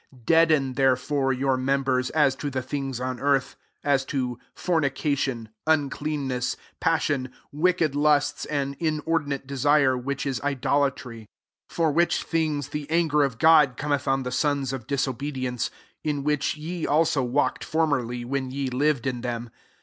[0.11, 3.55] 5 Dbasbn therefore your member^ as to the things on earth;
[3.85, 11.29] aa to fornication, un cleanness, passion, wicked lusts, and inordinate desire, which is idolatry;
[11.69, 15.65] 6 for which things the anger of God cometh on the sons of disobedience:
[16.03, 19.51] 7 in which ye also walked formerly, when ye lived in them.